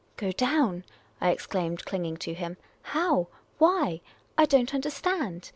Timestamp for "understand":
4.73-5.49